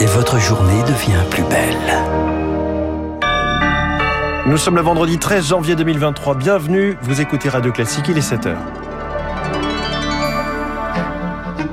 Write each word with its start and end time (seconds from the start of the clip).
Et 0.00 0.06
votre 0.06 0.38
journée 0.38 0.82
devient 0.82 1.22
plus 1.30 1.42
belle. 1.44 1.76
Nous 4.46 4.58
sommes 4.58 4.76
le 4.76 4.82
vendredi 4.82 5.18
13 5.18 5.46
janvier 5.48 5.74
2023. 5.74 6.34
Bienvenue, 6.34 6.98
vous 7.02 7.22
écoutez 7.22 7.48
Radio 7.48 7.72
Classique, 7.72 8.06
il 8.08 8.18
est 8.18 8.32
7h. 8.32 8.56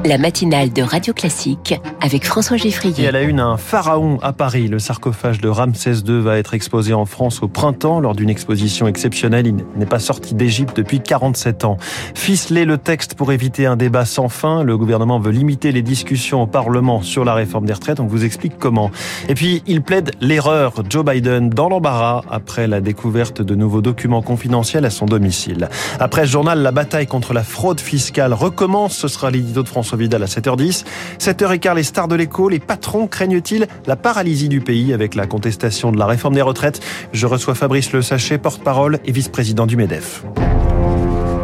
La 0.08 0.18
matinale 0.18 0.72
de 0.72 0.84
Radio 0.84 1.14
Classique 1.14 1.76
avec 2.00 2.24
François 2.24 2.56
Et 2.56 2.60
Geffrier. 2.60 3.10
à 3.10 3.12
la 3.12 3.24
une, 3.24 3.42
un 3.42 3.58
pharaon 3.58 4.20
à 4.22 4.32
Paris. 4.32 4.70
Le 4.70 4.80
sarcophage 4.80 5.42
de 5.42 5.50
Ramsès 5.50 5.96
II 6.08 6.22
va 6.22 6.38
être 6.38 6.54
exposé 6.54 6.94
en 6.94 7.04
France 7.04 7.44
au 7.44 7.50
printemps 7.50 8.00
lors 8.00 8.16
d'une 8.16 8.30
exposition 8.30 8.88
exceptionnelle. 8.88 9.48
Il 9.48 9.56
n'est 9.78 9.86
pas 9.86 10.00
sorti 10.00 10.34
d'Égypte 10.34 10.78
depuis 10.78 11.02
47 11.02 11.66
ans. 11.66 11.76
Ficeler 12.16 12.64
le 12.64 12.78
texte 12.78 13.16
pour 13.16 13.34
éviter 13.34 13.66
un 13.66 13.76
débat 13.76 14.06
sans 14.06 14.30
fin. 14.30 14.64
Le 14.64 14.78
gouvernement 14.78 15.20
veut 15.20 15.32
limiter 15.32 15.74
les 15.74 15.82
discussions 15.82 16.42
au 16.42 16.48
Parlement 16.48 17.02
sur 17.02 17.26
la 17.26 17.34
réforme 17.34 17.66
des 17.66 17.74
retraites. 17.74 18.00
On 18.00 18.08
vous 18.08 18.24
explique 18.24 18.58
comment. 18.58 18.92
Et 19.28 19.34
puis, 19.34 19.62
il 19.68 19.82
plaide 19.82 20.12
l'erreur. 20.22 20.84
Joe 20.90 21.04
Biden 21.04 21.50
dans 21.50 21.68
l'embarras 21.68 22.22
après 22.32 22.68
la 22.68 22.80
découverte 22.80 23.42
de 23.42 23.56
nouveaux 23.56 23.82
documents 23.82 24.22
confidentiels 24.22 24.86
à 24.86 24.90
son 24.90 25.06
domicile. 25.06 25.68
Après 26.00 26.26
ce 26.26 26.32
journal, 26.32 26.60
la 26.60 26.72
bataille 26.72 27.08
contre 27.08 27.34
la 27.34 27.44
fraude 27.44 27.82
fiscale 27.82 28.32
recommence. 28.32 28.96
Ce 28.96 29.10
sera 29.10 29.32
l'édito 29.32 29.64
de 29.64 29.68
François 29.68 29.97
Vidal 29.98 30.24
à 30.24 30.28
7h10. 30.28 30.86
7h15, 31.20 31.76
les 31.76 31.84
stars 31.84 32.08
de 32.08 32.16
l'écho, 32.16 32.50
les 32.50 32.60
patrons 32.60 33.08
craignent-ils 33.08 33.68
la 33.86 33.96
paralysie 33.96 34.50
du 34.50 34.62
pays 34.62 34.94
avec 34.94 35.16
la 35.16 35.28
contestation 35.28 35.92
de 35.92 35.98
la 35.98 36.06
réforme 36.06 36.36
des 36.36 36.42
retraites? 36.42 36.80
Je 37.14 37.26
reçois 37.26 37.56
Fabrice 37.56 37.92
Le 37.92 38.02
Sachet, 38.02 38.38
porte-parole 38.38 39.00
et 39.06 39.12
vice-président 39.12 39.66
du 39.66 39.76
MEDEF. 39.76 40.24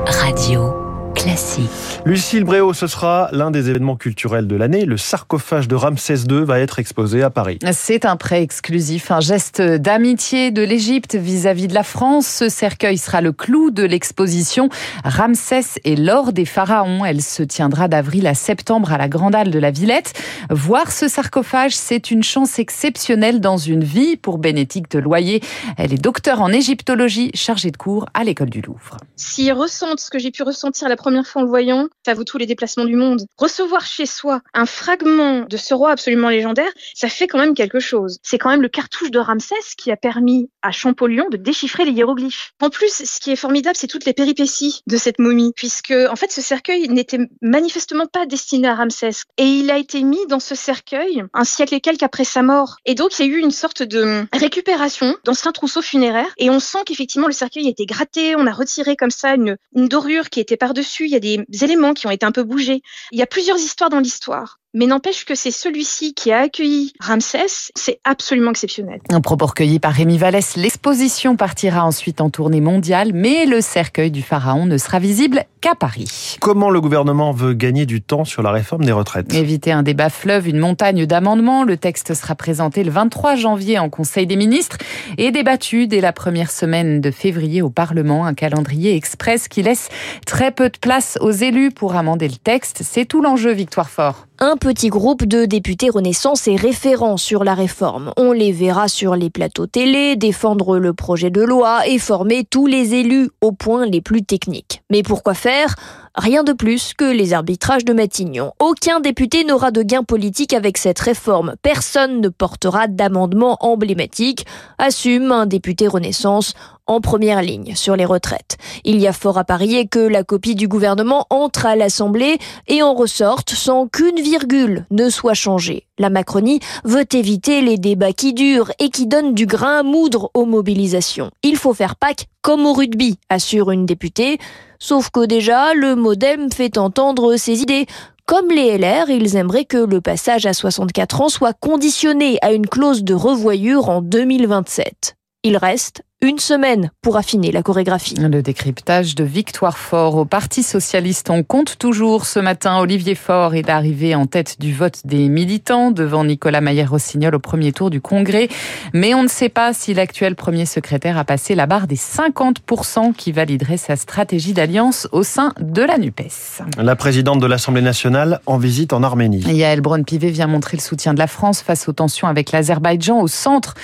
Radio 0.06 0.83
Classique. 1.24 1.70
Lucille 2.04 2.44
Bréau, 2.44 2.74
ce 2.74 2.86
sera 2.86 3.30
l'un 3.32 3.50
des 3.50 3.70
événements 3.70 3.96
culturels 3.96 4.46
de 4.46 4.58
l'année. 4.58 4.84
Le 4.84 4.98
sarcophage 4.98 5.70
de 5.70 5.76
Ramsès 5.76 6.26
II 6.30 6.44
va 6.44 6.60
être 6.60 6.80
exposé 6.80 7.24
à 7.24 7.30
Paris. 7.30 7.60
C'est 7.72 8.04
un 8.04 8.18
prêt 8.18 8.44
exclusif, 8.44 9.10
un 9.10 9.22
geste 9.22 9.62
d'amitié 9.62 10.52
de 10.52 10.62
l'Égypte 10.62 11.16
vis-à-vis 11.16 11.70
de 11.70 11.74
la 11.74 11.84
France. 11.84 12.28
Ce 12.28 12.50
cercueil 12.50 12.98
sera 12.98 13.22
le 13.22 13.32
clou 13.32 13.72
de 13.72 13.84
l'exposition 13.84 14.68
Ramsès 15.06 15.80
et 15.86 15.96
l'or 15.96 16.34
des 16.34 16.44
pharaons. 16.44 17.06
Elle 17.06 17.22
se 17.22 17.42
tiendra 17.42 17.88
d'avril 17.88 18.28
à 18.28 18.34
septembre 18.34 18.92
à 18.92 18.98
la 18.98 19.08
Grande 19.08 19.34
Halle 19.34 19.52
de 19.52 19.60
la 19.60 19.72
Villette. 19.72 20.12
Voir 20.50 20.92
ce 20.92 21.08
sarcophage, 21.08 21.74
c'est 21.74 22.12
une 22.12 22.24
chance 22.24 22.60
exceptionnelle 22.60 23.40
dans 23.40 23.58
une 23.58 23.86
vie 23.86 24.18
pour 24.18 24.40
Bénédicte 24.40 24.96
Loyer. 24.96 25.42
Elle 25.78 25.94
est 25.94 26.02
docteur 26.02 26.42
en 26.42 26.50
égyptologie, 26.52 27.32
chargée 27.34 27.72
de 27.72 27.78
cours 27.78 28.08
à 28.14 28.26
l'école 28.26 28.50
du 28.50 28.60
Louvre. 28.60 28.98
S'ils 29.16 29.54
ressentent 29.54 30.02
ce 30.02 30.10
que 30.10 30.20
j'ai 30.20 30.32
pu 30.32 30.44
ressentir 30.44 30.90
la 30.90 30.98
première 30.98 31.13
fois 31.22 31.42
en 31.42 31.46
le 31.46 31.50
voyant, 31.50 31.88
ça 32.06 32.16
vaut 32.16 32.24
tous 32.24 32.38
les 32.38 32.48
déplacements 32.48 32.86
du 32.86 32.96
monde. 32.96 33.26
Recevoir 33.38 33.86
chez 33.86 34.06
soi 34.06 34.42
un 34.54 34.66
fragment 34.66 35.46
de 35.48 35.58
ce 35.58 35.74
roi 35.74 35.92
absolument 35.92 36.30
légendaire, 36.30 36.72
ça 36.96 37.10
fait 37.10 37.28
quand 37.28 37.38
même 37.38 37.54
quelque 37.54 37.80
chose. 37.80 38.20
C'est 38.24 38.38
quand 38.38 38.50
même 38.50 38.62
le 38.62 38.70
cartouche 38.70 39.12
de 39.12 39.20
Ramsès 39.20 39.56
qui 39.78 39.92
a 39.92 39.98
permis 39.98 40.50
à 40.62 40.72
Champollion 40.72 41.28
de 41.30 41.38
déchiffrer 41.38 41.86
les 41.86 41.92
hiéroglyphes. 41.92 42.54
En 42.62 42.70
plus, 42.70 43.04
ce 43.04 43.20
qui 43.20 43.32
est 43.32 43.36
formidable, 43.36 43.76
c'est 43.78 43.88
toutes 43.88 44.06
les 44.06 44.14
péripéties 44.14 44.82
de 44.88 44.98
cette 44.98 45.20
momie, 45.20 45.52
puisque 45.56 45.94
en 46.10 46.16
fait, 46.16 46.32
ce 46.32 46.42
cercueil 46.42 46.88
n'était 46.90 47.20
manifestement 47.42 48.08
pas 48.08 48.26
destiné 48.26 48.68
à 48.68 48.76
Ramsès, 48.76 49.24
et 49.38 49.44
il 49.44 49.70
a 49.70 49.78
été 49.78 50.02
mis 50.04 50.26
dans 50.28 50.40
ce 50.40 50.56
cercueil 50.56 51.24
un 51.34 51.44
siècle 51.44 51.76
et 51.76 51.82
quelques 51.82 52.04
après 52.04 52.24
sa 52.24 52.42
mort. 52.42 52.78
Et 52.86 52.96
donc, 52.96 53.18
il 53.20 53.26
y 53.26 53.30
a 53.30 53.32
eu 53.32 53.40
une 53.40 53.52
sorte 53.52 53.84
de 53.84 54.26
récupération 54.34 55.16
d'anciens 55.26 55.52
trousseaux 55.52 55.82
funéraires, 55.82 56.34
et 56.38 56.50
on 56.50 56.60
sent 56.60 56.80
qu'effectivement 56.86 57.28
le 57.28 57.34
cercueil 57.34 57.68
a 57.68 57.70
été 57.70 57.86
gratté, 57.86 58.36
on 58.36 58.48
a 58.48 58.52
retiré 58.52 58.96
comme 58.96 59.12
ça 59.12 59.36
une 59.36 59.58
dorure 59.76 60.30
qui 60.30 60.40
était 60.40 60.58
par-dessus, 60.58 61.03
il 61.06 61.12
y 61.12 61.16
a 61.16 61.20
des 61.20 61.46
éléments 61.64 61.94
qui 61.94 62.08
ont 62.08 62.12
été 62.12 62.26
un 62.26 62.32
peu 62.32 62.44
bougés. 62.44 62.82
Il 63.12 63.20
y 63.20 63.22
a 63.22 63.28
plusieurs 63.28 63.58
histoires 63.58 63.90
dans 63.90 64.00
l'histoire. 64.00 64.60
Mais 64.76 64.88
n'empêche 64.88 65.24
que 65.26 65.36
c'est 65.36 65.52
celui-ci 65.52 66.16
qui 66.16 66.32
a 66.32 66.40
accueilli 66.40 66.94
Ramsès, 67.00 67.70
c'est 67.76 68.00
absolument 68.04 68.50
exceptionnel. 68.50 69.02
Un 69.12 69.22
propos 69.22 69.46
recueilli 69.46 69.78
par 69.78 69.94
Rémi 69.94 70.18
Vallès, 70.18 70.56
l'exposition 70.56 71.36
partira 71.36 71.86
ensuite 71.86 72.22
en 72.22 72.32
tournée 72.32 72.60
mondiale, 72.60 73.12
mais 73.14 73.46
le 73.46 73.62
cercueil 73.62 74.10
du 74.10 74.24
pharaon 74.24 74.66
ne 74.66 74.80
sera 74.80 74.98
visible 74.98 75.46
qu'à 75.62 75.76
Paris. 75.76 76.38
Comment 76.42 76.72
le 76.72 76.82
gouvernement 76.82 77.32
veut 77.34 77.54
gagner 77.54 77.86
du 77.86 78.02
temps 78.02 78.26
sur 78.26 78.42
la 78.42 78.50
réforme 78.50 78.84
des 78.84 78.92
retraites? 78.92 79.32
Éviter 79.32 79.72
un 79.72 79.84
débat 79.84 80.10
fleuve, 80.10 80.48
une 80.48 80.58
montagne 80.58 81.06
d'amendements. 81.06 81.64
Le 81.64 81.78
texte 81.78 82.16
sera 82.16 82.34
présenté 82.34 82.84
le 82.84 82.90
23 82.90 83.36
janvier 83.36 83.78
en 83.78 83.92
Conseil 83.92 84.26
des 84.26 84.36
ministres 84.36 84.78
et 85.20 85.30
débattu 85.30 85.86
dès 85.86 86.02
la 86.02 86.14
première 86.14 86.50
semaine 86.50 87.00
de 87.00 87.12
février 87.12 87.62
au 87.62 87.70
Parlement. 87.70 88.26
Un 88.26 88.34
calendrier 88.34 88.96
express 88.96 89.48
qui 89.48 89.62
laisse 89.62 89.90
très 90.26 90.50
peu 90.50 90.70
de 90.70 90.80
place 90.80 91.20
aux 91.22 91.30
élus 91.32 91.70
pour 91.70 91.96
amender 91.96 92.28
le 92.28 92.38
texte. 92.38 92.82
C'est 92.84 93.06
tout 93.06 93.22
l'enjeu, 93.22 93.52
Victoire 93.52 93.92
Fort. 93.92 94.26
Petit 94.64 94.88
groupe 94.88 95.26
de 95.26 95.44
députés 95.44 95.90
Renaissance 95.90 96.48
est 96.48 96.56
référent 96.56 97.18
sur 97.18 97.44
la 97.44 97.54
réforme. 97.54 98.14
On 98.16 98.32
les 98.32 98.54
verra 98.54 98.88
sur 98.88 99.18
les 99.18 99.30
plateaux 99.30 99.68
télé, 99.68 100.16
défendre 100.16 100.80
le 100.80 100.94
projet 100.94 101.30
de 101.30 101.42
loi 101.42 101.86
et 101.86 102.00
former 102.00 102.46
tous 102.46 102.66
les 102.66 102.94
élus 102.94 103.30
aux 103.42 103.52
points 103.52 103.86
les 103.86 104.00
plus 104.00 104.24
techniques. 104.24 104.82
Mais 104.90 105.04
pourquoi 105.04 105.34
faire? 105.34 105.76
Rien 106.16 106.44
de 106.44 106.54
plus 106.54 106.94
que 106.94 107.06
les 107.06 107.34
arbitrages 107.34 107.86
de 107.86 107.92
Matignon. 107.92 108.52
Aucun 108.60 109.00
député 109.00 109.44
n'aura 109.46 109.72
de 109.72 109.82
gain 109.82 110.04
politique 110.04 110.54
avec 110.54 110.78
cette 110.78 111.00
réforme. 111.00 111.56
Personne 111.64 112.22
ne 112.22 112.30
portera 112.30 112.86
d'amendement 112.88 113.58
emblématique, 113.62 114.46
assume 114.78 115.32
un 115.32 115.48
député 115.48 115.88
Renaissance 115.88 116.54
en 116.86 117.02
première 117.02 117.42
ligne 117.42 117.74
sur 117.74 117.96
les 117.96 118.06
retraites. 118.06 118.58
Il 118.84 119.00
y 119.00 119.08
a 119.08 119.14
fort 119.14 119.40
à 119.40 119.44
parier 119.44 119.88
que 119.88 119.98
la 119.98 120.24
copie 120.24 120.54
du 120.54 120.68
gouvernement 120.68 121.26
entre 121.32 121.66
à 121.66 121.76
l'Assemblée 121.76 122.38
et 122.68 122.84
en 122.84 122.94
ressorte 122.94 123.50
sans 123.50 123.88
qu'une 123.88 124.22
virgule 124.22 124.86
ne 124.92 125.10
soit 125.10 125.34
changée. 125.34 125.88
La 125.98 126.12
Macronie 126.12 126.60
veut 126.84 127.06
éviter 127.12 127.62
les 127.62 127.80
débats 127.80 128.14
qui 128.14 128.34
durent 128.34 128.72
et 128.78 128.90
qui 128.90 129.08
donnent 129.08 129.34
du 129.34 129.48
grain 129.48 129.80
à 129.80 129.84
moudre 129.84 130.30
aux 130.36 130.46
mobilisations. 130.46 131.32
Il 131.42 131.58
faut 131.58 131.74
faire 131.74 131.96
Pâques 131.96 132.28
comme 132.44 132.66
au 132.66 132.74
rugby, 132.74 133.18
assure 133.30 133.72
une 133.72 133.86
députée. 133.86 134.38
Sauf 134.86 135.12
que 135.12 135.26
déjà, 135.26 135.74
le 135.74 135.96
modem 135.96 136.52
fait 136.52 136.78
entendre 136.78 137.38
ses 137.38 137.62
idées. 137.62 137.86
Comme 138.26 138.50
les 138.50 138.78
LR, 138.78 139.10
ils 139.10 139.38
aimeraient 139.38 139.64
que 139.64 139.78
le 139.78 140.02
passage 140.02 140.46
à 140.46 140.52
64 140.52 141.22
ans 141.22 141.30
soit 141.30 141.54
conditionné 141.54 142.38
à 142.42 142.52
une 142.52 142.68
clause 142.68 143.06
de 143.06 143.14
revoyure 143.14 143.88
en 143.88 144.02
2027. 144.02 145.16
Il 145.44 145.56
reste 145.56 146.04
une 146.24 146.40
semaine 146.40 146.90
pour 147.02 147.18
affiner 147.18 147.52
la 147.52 147.64
chorégraphie. 147.64 148.16
Le 148.16 148.42
décryptage 148.42 149.14
de 149.14 149.26
Victoire 149.26 149.78
Fort 149.78 150.16
au 150.16 150.24
Parti 150.24 150.64
Socialiste. 150.64 151.30
On 151.30 151.44
compte 151.44 151.78
toujours 151.78 152.26
ce 152.26 152.40
matin. 152.40 152.80
Olivier 152.80 153.14
Faure 153.14 153.56
est 153.56 153.70
arrivé 153.70 154.16
en 154.16 154.26
tête 154.26 154.56
du 154.58 154.74
vote 154.74 155.02
des 155.04 155.28
militants 155.28 155.92
devant 155.92 156.24
Nicolas 156.24 156.62
Maillère-Rossignol 156.62 157.36
au 157.36 157.40
premier 157.40 157.74
tour 157.74 157.90
du 157.90 158.00
Congrès. 158.00 158.48
Mais 158.94 159.14
on 159.14 159.24
ne 159.24 159.28
sait 159.28 159.50
pas 159.50 159.74
si 159.74 159.94
l'actuel 159.94 160.36
premier 160.36 160.66
secrétaire 160.66 161.18
a 161.18 161.26
passé 161.26 161.56
la 161.56 161.66
barre 161.66 161.88
des 161.88 161.98
50% 161.98 163.14
qui 163.14 163.34
validerait 163.34 163.76
sa 163.76 163.98
stratégie 163.98 164.54
d'alliance 164.54 165.10
au 165.12 165.24
sein 165.24 165.54
de 165.60 165.82
la 165.82 165.98
NUPES. 165.98 166.64
La 166.78 166.96
présidente 166.96 167.42
de 167.42 167.48
l'Assemblée 167.48 167.82
nationale 167.82 168.40
en 168.46 168.58
visite 168.58 168.94
en 168.94 169.04
Arménie. 169.04 169.42
Yael 169.42 169.82
Braun-Pivet 169.82 170.30
vient 170.30 170.48
montrer 170.48 170.78
le 170.78 170.82
soutien 170.82 171.14
de 171.14 171.20
la 171.20 171.28
France 171.28 171.62
face 171.62 171.90
aux 171.90 171.94
tensions 171.94 172.30
avec 172.30 172.54
l'Azerbaïdjan. 172.54 173.20
Au 173.20 173.28
centre 173.28 173.76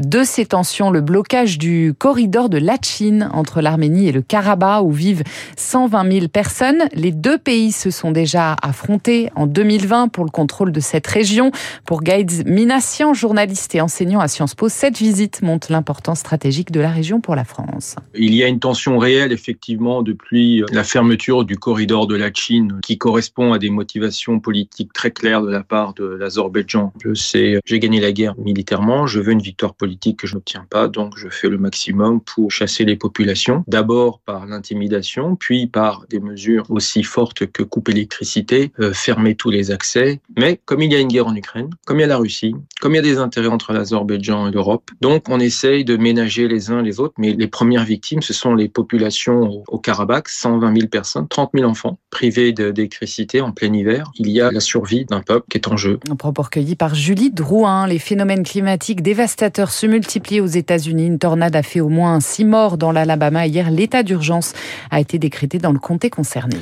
de 0.00 0.22
ces 0.22 0.46
tensions, 0.46 0.90
le 0.90 1.00
blocage 1.00 1.58
du 1.58 1.87
corridor 1.94 2.48
de 2.48 2.58
Lachin 2.58 3.30
entre 3.32 3.60
l'Arménie 3.60 4.08
et 4.08 4.12
le 4.12 4.22
Karabakh 4.22 4.82
où 4.82 4.92
vivent 4.92 5.22
120 5.56 6.12
000 6.12 6.28
personnes. 6.28 6.84
Les 6.92 7.12
deux 7.12 7.38
pays 7.38 7.72
se 7.72 7.90
sont 7.90 8.10
déjà 8.10 8.56
affrontés 8.62 9.30
en 9.34 9.46
2020 9.46 10.08
pour 10.08 10.24
le 10.24 10.30
contrôle 10.30 10.72
de 10.72 10.80
cette 10.80 11.06
région. 11.06 11.50
Pour 11.84 12.02
Gaïd 12.02 12.46
Minassian, 12.46 13.14
journaliste 13.14 13.74
et 13.74 13.80
enseignant 13.80 14.20
à 14.20 14.28
Sciences 14.28 14.54
Po, 14.54 14.68
cette 14.68 14.98
visite 14.98 15.42
montre 15.42 15.72
l'importance 15.72 16.20
stratégique 16.20 16.70
de 16.70 16.80
la 16.80 16.90
région 16.90 17.20
pour 17.20 17.34
la 17.34 17.44
France. 17.44 17.96
Il 18.14 18.34
y 18.34 18.42
a 18.42 18.48
une 18.48 18.60
tension 18.60 18.98
réelle, 18.98 19.32
effectivement, 19.32 20.02
depuis 20.02 20.62
la 20.72 20.84
fermeture 20.84 21.44
du 21.44 21.56
corridor 21.56 22.06
de 22.06 22.16
la 22.16 22.30
Chine, 22.32 22.80
qui 22.82 22.98
correspond 22.98 23.52
à 23.52 23.58
des 23.58 23.70
motivations 23.70 24.40
politiques 24.40 24.92
très 24.92 25.10
claires 25.10 25.42
de 25.42 25.50
la 25.50 25.62
part 25.62 25.94
de 25.94 26.04
l'Azerbaïdjan. 26.04 26.92
Je 27.02 27.14
sais, 27.14 27.60
j'ai 27.64 27.78
gagné 27.78 28.00
la 28.00 28.12
guerre 28.12 28.34
militairement, 28.38 29.06
je 29.06 29.20
veux 29.20 29.32
une 29.32 29.42
victoire 29.42 29.74
politique 29.74 30.18
que 30.18 30.26
je 30.26 30.34
n'obtiens 30.34 30.66
pas, 30.68 30.88
donc 30.88 31.14
je 31.16 31.28
fais 31.28 31.48
le 31.48 31.58
maximum 31.58 31.77
pour 32.24 32.50
chasser 32.50 32.84
les 32.84 32.96
populations, 32.96 33.64
d'abord 33.66 34.20
par 34.20 34.46
l'intimidation, 34.46 35.36
puis 35.36 35.66
par 35.66 36.06
des 36.08 36.20
mesures 36.20 36.64
aussi 36.70 37.02
fortes 37.02 37.46
que 37.46 37.62
couper 37.62 37.92
l'électricité, 37.92 38.72
euh, 38.80 38.92
fermer 38.92 39.34
tous 39.34 39.50
les 39.50 39.70
accès. 39.70 40.20
Mais 40.36 40.60
comme 40.64 40.82
il 40.82 40.92
y 40.92 40.96
a 40.96 41.00
une 41.00 41.08
guerre 41.08 41.26
en 41.26 41.34
Ukraine, 41.34 41.70
comme 41.86 41.98
il 41.98 42.02
y 42.02 42.04
a 42.04 42.08
la 42.08 42.16
Russie, 42.16 42.54
comme 42.80 42.94
il 42.94 42.96
y 42.96 43.00
a 43.00 43.02
des 43.02 43.18
intérêts 43.18 43.48
entre 43.48 43.72
l'Azerbaïdjan 43.72 44.48
et 44.48 44.50
l'Europe, 44.50 44.90
donc 45.00 45.28
on 45.28 45.40
essaye 45.40 45.84
de 45.84 45.96
ménager 45.96 46.48
les 46.48 46.70
uns 46.70 46.82
les 46.82 47.00
autres, 47.00 47.14
mais 47.18 47.32
les 47.32 47.46
premières 47.46 47.84
victimes, 47.84 48.22
ce 48.22 48.32
sont 48.32 48.54
les 48.54 48.68
populations 48.68 49.62
au 49.68 49.78
Karabakh, 49.78 50.28
120 50.28 50.74
000 50.74 50.88
personnes, 50.88 51.28
30 51.28 51.50
000 51.54 51.68
enfants 51.68 51.98
privés 52.10 52.52
d'électricité 52.52 53.40
en 53.40 53.52
plein 53.52 53.72
hiver. 53.72 54.10
Il 54.16 54.30
y 54.30 54.40
a 54.40 54.50
la 54.50 54.60
survie 54.60 55.04
d'un 55.04 55.20
peuple 55.20 55.46
qui 55.50 55.58
est 55.58 55.68
en 55.68 55.76
jeu. 55.76 55.98
Un 56.10 56.16
propos 56.16 56.42
recueilli 56.42 56.76
par 56.76 56.94
Julie 56.94 57.30
Drouin. 57.30 57.86
Les 57.86 57.98
phénomènes 57.98 58.42
climatiques 58.42 59.02
dévastateurs 59.02 59.70
se 59.70 59.86
multiplient 59.86 60.40
aux 60.40 60.46
États-Unis. 60.46 61.06
Une 61.06 61.18
tornade 61.18 61.56
a 61.58 61.62
fait 61.62 61.80
au 61.80 61.88
moins 61.88 62.20
six 62.20 62.44
morts 62.44 62.78
dans 62.78 62.92
l'Alabama. 62.92 63.46
Hier, 63.46 63.70
l'état 63.70 64.02
d'urgence 64.02 64.54
a 64.90 65.00
été 65.00 65.18
décrété 65.18 65.58
dans 65.58 65.72
le 65.72 65.78
comté 65.78 66.08
concerné. 66.08 66.56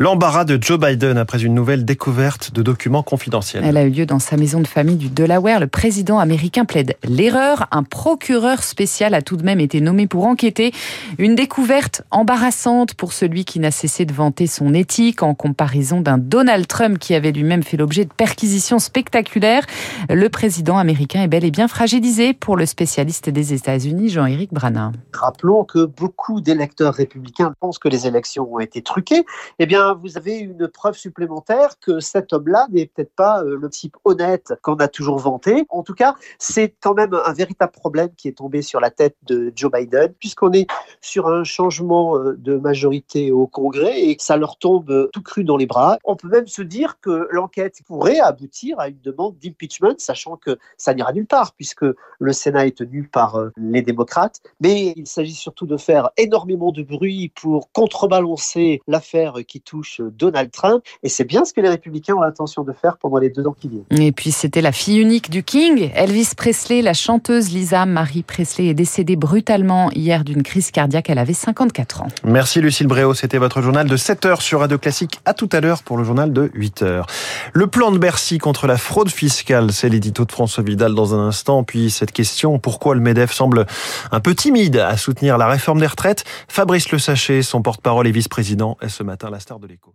L'embarras 0.00 0.44
de 0.44 0.62
Joe 0.62 0.78
Biden 0.78 1.18
après 1.18 1.42
une 1.42 1.54
nouvelle 1.54 1.84
découverte 1.84 2.52
de 2.52 2.62
documents 2.62 3.02
confidentiels. 3.02 3.64
Elle 3.64 3.76
a 3.76 3.82
eu 3.82 3.90
lieu 3.90 4.06
dans 4.06 4.20
sa 4.20 4.36
maison 4.36 4.60
de 4.60 4.66
famille 4.68 4.94
du 4.94 5.08
Delaware. 5.08 5.58
Le 5.58 5.66
président 5.66 6.20
américain 6.20 6.64
plaide 6.64 6.96
l'erreur. 7.02 7.66
Un 7.72 7.82
procureur 7.82 8.62
spécial 8.62 9.12
a 9.12 9.22
tout 9.22 9.36
de 9.36 9.42
même 9.42 9.58
été 9.58 9.80
nommé 9.80 10.06
pour 10.06 10.26
enquêter. 10.26 10.72
Une 11.18 11.34
découverte 11.34 12.02
embarrassante 12.12 12.94
pour 12.94 13.12
celui 13.12 13.44
qui 13.44 13.58
n'a 13.58 13.72
cessé 13.72 14.04
de 14.04 14.12
vanter 14.12 14.46
son 14.46 14.72
éthique 14.72 15.24
en 15.24 15.34
comparaison 15.34 16.00
d'un 16.00 16.16
Donald 16.18 16.68
Trump 16.68 17.00
qui 17.00 17.14
avait 17.16 17.32
lui-même 17.32 17.64
fait 17.64 17.76
l'objet 17.76 18.04
de 18.04 18.12
perquisitions 18.12 18.78
spectaculaires. 18.78 19.66
Le 20.08 20.28
président 20.28 20.78
américain 20.78 21.24
est 21.24 21.28
bel 21.28 21.44
et 21.44 21.50
bien 21.50 21.66
fragilisé 21.66 22.34
pour 22.34 22.56
le 22.56 22.66
spécialiste 22.66 23.30
des 23.30 23.52
États-Unis, 23.52 24.10
Jean-Éric 24.10 24.54
Brana. 24.54 24.92
Rappelons 25.12 25.64
que 25.64 25.86
beaucoup 25.86 26.40
d'électeurs 26.40 26.94
républicains 26.94 27.52
pensent 27.58 27.80
que 27.80 27.88
les 27.88 28.06
élections 28.06 28.48
ont 28.54 28.60
été 28.60 28.80
truquées. 28.80 29.24
Eh 29.58 29.66
bien, 29.66 29.87
vous 29.94 30.16
avez 30.16 30.38
une 30.38 30.68
preuve 30.68 30.96
supplémentaire 30.96 31.78
que 31.80 32.00
cet 32.00 32.32
homme-là 32.32 32.66
n'est 32.70 32.86
peut-être 32.86 33.14
pas 33.14 33.42
euh, 33.42 33.56
le 33.60 33.68
type 33.68 33.96
honnête 34.04 34.54
qu'on 34.62 34.76
a 34.76 34.88
toujours 34.88 35.18
vanté. 35.18 35.64
En 35.68 35.82
tout 35.82 35.94
cas, 35.94 36.14
c'est 36.38 36.74
quand 36.80 36.94
même 36.94 37.14
un 37.14 37.32
véritable 37.32 37.72
problème 37.72 38.10
qui 38.16 38.28
est 38.28 38.38
tombé 38.38 38.62
sur 38.62 38.80
la 38.80 38.90
tête 38.90 39.16
de 39.26 39.52
Joe 39.54 39.70
Biden, 39.70 40.12
puisqu'on 40.18 40.52
est 40.52 40.66
sur 41.00 41.28
un 41.28 41.44
changement 41.44 42.16
euh, 42.16 42.36
de 42.38 42.56
majorité 42.56 43.32
au 43.32 43.46
Congrès 43.46 44.00
et 44.00 44.16
ça 44.18 44.36
leur 44.36 44.58
tombe 44.58 44.90
euh, 44.90 45.08
tout 45.12 45.22
cru 45.22 45.44
dans 45.44 45.56
les 45.56 45.66
bras. 45.66 45.98
On 46.04 46.16
peut 46.16 46.28
même 46.28 46.46
se 46.46 46.62
dire 46.62 46.98
que 47.00 47.28
l'enquête 47.30 47.76
pourrait 47.86 48.20
aboutir 48.20 48.78
à 48.80 48.88
une 48.88 49.00
demande 49.00 49.38
d'impeachment, 49.38 49.94
sachant 49.98 50.36
que 50.36 50.58
ça 50.76 50.94
n'ira 50.94 51.12
nulle 51.12 51.26
part, 51.26 51.52
puisque 51.52 51.84
le 52.18 52.32
Sénat 52.32 52.66
est 52.66 52.78
tenu 52.78 53.08
par 53.08 53.40
les 53.56 53.82
démocrates. 53.82 54.40
Mais 54.60 54.92
il 54.96 55.06
s'agit 55.06 55.34
surtout 55.34 55.66
de 55.66 55.76
faire 55.76 56.10
énormément 56.16 56.72
de 56.72 56.82
bruit 56.82 57.32
pour 57.34 57.70
contrebalancer 57.72 58.82
l'affaire 58.86 59.34
qui 59.46 59.60
touche 59.60 59.77
Donald 60.00 60.50
Trump. 60.50 60.82
Et 61.02 61.08
c'est 61.08 61.24
bien 61.24 61.44
ce 61.44 61.52
que 61.52 61.60
les 61.60 61.68
républicains 61.68 62.14
ont 62.14 62.20
l'intention 62.20 62.62
de 62.62 62.72
faire 62.72 62.96
pendant 62.96 63.18
les 63.18 63.30
deux 63.30 63.46
ans 63.46 63.54
qui 63.58 63.68
viennent. 63.68 64.02
Et 64.02 64.12
puis 64.12 64.30
c'était 64.30 64.60
la 64.60 64.72
fille 64.72 64.98
unique 64.98 65.30
du 65.30 65.42
King, 65.42 65.90
Elvis 65.94 66.30
Presley. 66.36 66.82
La 66.82 66.94
chanteuse 66.94 67.50
Lisa 67.52 67.86
Marie 67.86 68.22
Presley 68.22 68.66
est 68.66 68.74
décédée 68.74 69.16
brutalement 69.16 69.90
hier 69.92 70.24
d'une 70.24 70.42
crise 70.42 70.70
cardiaque. 70.70 71.10
Elle 71.10 71.18
avait 71.18 71.32
54 71.32 72.02
ans. 72.02 72.08
Merci 72.24 72.60
Lucille 72.60 72.86
Bréau. 72.86 73.14
C'était 73.14 73.38
votre 73.38 73.62
journal 73.62 73.88
de 73.88 73.96
7 73.96 74.26
heures 74.26 74.42
sur 74.42 74.60
Radio 74.60 74.78
Classique. 74.78 75.20
À 75.24 75.34
tout 75.34 75.48
à 75.52 75.60
l'heure 75.60 75.82
pour 75.82 75.96
le 75.96 76.04
journal 76.04 76.32
de 76.32 76.50
8 76.54 76.82
heures. 76.82 77.06
Le 77.52 77.66
plan 77.66 77.90
de 77.90 77.98
Bercy 77.98 78.38
contre 78.38 78.66
la 78.66 78.76
fraude 78.76 79.10
fiscale, 79.10 79.72
c'est 79.72 79.88
l'édito 79.88 80.24
de 80.24 80.32
François 80.32 80.62
Vidal 80.62 80.94
dans 80.94 81.14
un 81.14 81.26
instant. 81.26 81.64
Puis 81.64 81.90
cette 81.90 82.12
question, 82.12 82.58
pourquoi 82.58 82.94
le 82.94 83.00
MEDEF 83.00 83.32
semble 83.32 83.66
un 84.10 84.20
peu 84.20 84.34
timide 84.34 84.76
à 84.78 84.96
soutenir 84.96 85.38
la 85.38 85.46
réforme 85.46 85.80
des 85.80 85.86
retraites? 85.86 86.24
Fabrice 86.48 86.90
Le 86.90 86.98
Sachet, 86.98 87.42
son 87.42 87.62
porte-parole 87.62 88.06
et 88.06 88.12
vice-président, 88.12 88.76
est 88.80 88.88
ce 88.88 89.02
matin 89.02 89.30
la 89.30 89.40
star 89.40 89.58
de 89.58 89.67
l'écho. 89.68 89.94